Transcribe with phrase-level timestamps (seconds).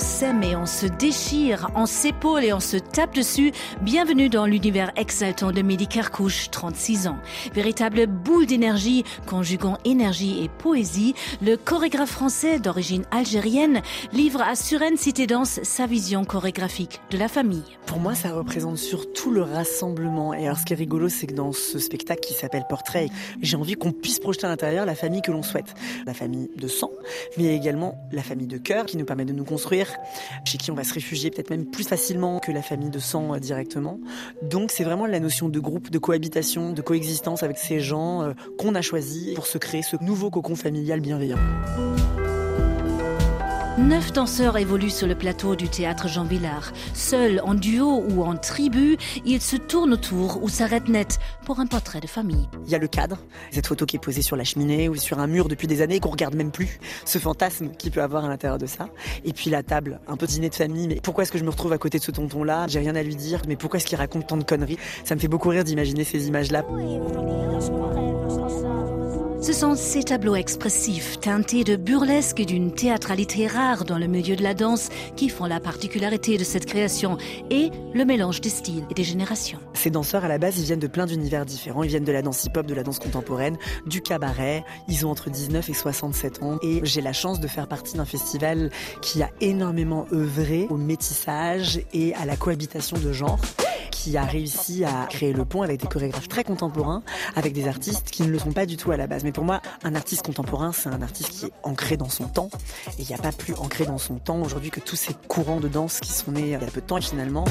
[0.00, 3.52] s'aime et on se déchire, on s'épaule et on se tape dessus.
[3.82, 7.18] Bienvenue dans l'univers exaltant de Mehdi Kerkouche, 36 ans.
[7.52, 13.82] Véritable boule d'énergie, conjuguant énergie et poésie, le chorégraphe français d'origine algérienne
[14.12, 17.64] livre à Suren Cité Danse sa vision chorégraphique de la famille.
[17.84, 20.32] Pour moi, ça représente surtout le rassemblement.
[20.32, 23.08] Et alors, ce qui est rigolo, c'est que dans ce spectacle qui s'appelle Portrait,
[23.42, 25.74] j'ai envie qu'on puisse projeter à l'intérieur la famille que l'on souhaite.
[26.06, 26.90] La famille de sang,
[27.36, 29.89] mais également la famille de cœur qui nous permet de nous construire,
[30.44, 33.34] chez qui on va se réfugier peut-être même plus facilement que la famille de sang
[33.34, 34.00] euh, directement.
[34.42, 38.32] Donc c'est vraiment la notion de groupe, de cohabitation, de coexistence avec ces gens euh,
[38.58, 41.38] qu'on a choisis pour se créer ce nouveau cocon familial bienveillant.
[43.78, 46.72] Neuf danseurs évoluent sur le plateau du théâtre Jean Villard.
[46.92, 51.66] Seuls, en duo ou en tribu, ils se tournent autour ou s'arrêtent net pour un
[51.66, 52.48] portrait de famille.
[52.66, 53.18] Il y a le cadre,
[53.50, 56.00] cette photo qui est posée sur la cheminée ou sur un mur depuis des années
[56.00, 58.88] qu'on regarde même plus, ce fantasme qu'il peut avoir à l'intérieur de ça.
[59.24, 61.50] Et puis la table, un peu dîner de famille, mais pourquoi est-ce que je me
[61.50, 62.66] retrouve à côté de ce tonton-là?
[62.68, 64.78] J'ai rien à lui dire, mais pourquoi est-ce qu'il raconte tant de conneries?
[65.04, 66.64] Ça me fait beaucoup rire d'imaginer ces images-là.
[69.42, 74.36] Ce sont ces tableaux expressifs, teintés de burlesque et d'une théâtralité rare dans le milieu
[74.36, 77.16] de la danse qui font la particularité de cette création
[77.48, 79.58] et le mélange des styles et des générations.
[79.72, 81.82] Ces danseurs, à la base, ils viennent de plein d'univers différents.
[81.82, 84.62] Ils viennent de la danse hip-hop, de la danse contemporaine, du cabaret.
[84.88, 86.58] Ils ont entre 19 et 67 ans.
[86.62, 88.68] Et j'ai la chance de faire partie d'un festival
[89.00, 93.40] qui a énormément œuvré au métissage et à la cohabitation de genres
[94.02, 97.02] qui a réussi à créer le pont avec des chorégraphes très contemporains,
[97.36, 99.24] avec des artistes qui ne le sont pas du tout à la base.
[99.24, 102.48] Mais pour moi, un artiste contemporain, c'est un artiste qui est ancré dans son temps.
[102.98, 105.60] Et il n'y a pas plus ancré dans son temps aujourd'hui que tous ces courants
[105.60, 107.44] de danse qui sont nés il y a peu de temps et finalement.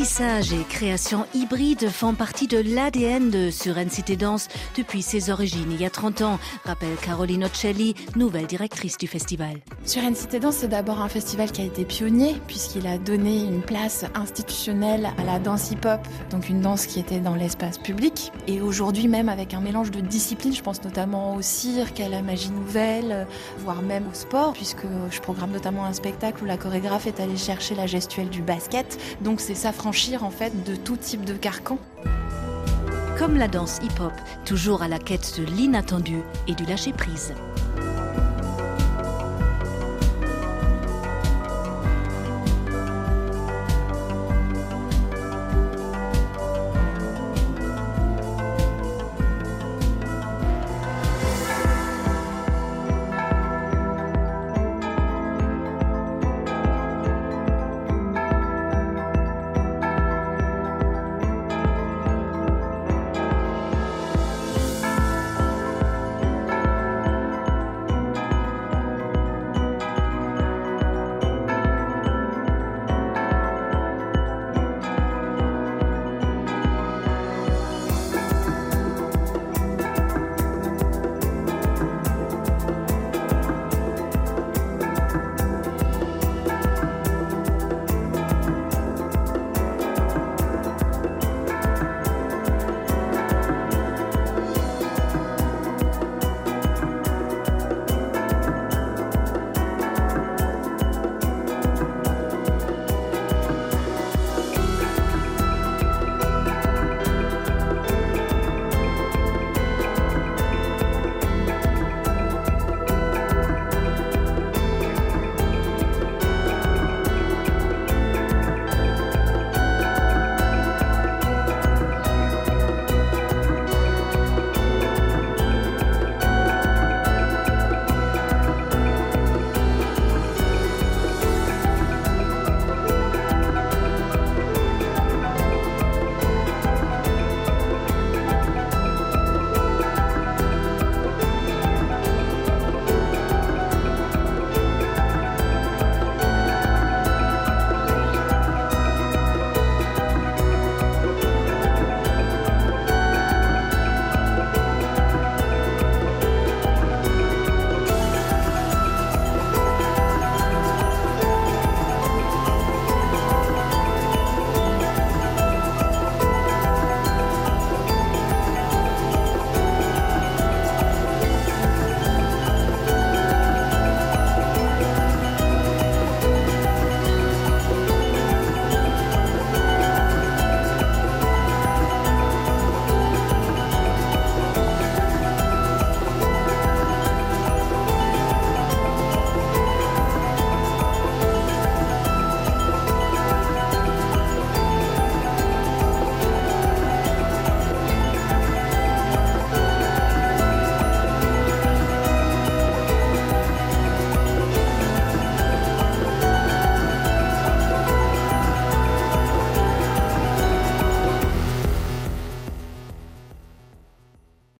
[0.00, 5.70] Métissage et création hybride font partie de l'ADN de Suren Cité Danse depuis ses origines
[5.70, 9.58] il y a 30 ans, rappelle Caroline Ocelli, nouvelle directrice du festival.
[9.84, 13.60] Suren Cité Danse, c'est d'abord un festival qui a été pionnier puisqu'il a donné une
[13.60, 18.32] place institutionnelle à la danse hip-hop, donc une danse qui était dans l'espace public.
[18.46, 22.22] Et aujourd'hui même avec un mélange de disciplines, je pense notamment au cirque, à la
[22.22, 23.26] magie nouvelle,
[23.58, 27.36] voire même au sport, puisque je programme notamment un spectacle où la chorégraphe est allée
[27.36, 28.98] chercher la gestuelle du basket.
[29.20, 29.54] Donc c'est
[29.90, 31.76] de tout type de carcan.
[33.18, 34.12] Comme la danse hip-hop,
[34.44, 37.34] toujours à la quête de l'inattendu et du lâcher-prise.